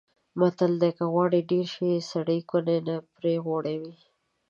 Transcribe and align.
متل 0.39 0.71
دی: 0.81 0.91
که 0.97 1.05
غوړي 1.13 1.41
ډېر 1.51 1.65
شي 1.75 1.89
سړی 2.11 2.39
کونه 2.49 2.75
نه 2.87 2.95
پرې 3.15 3.33
غوړوي. 3.45 3.93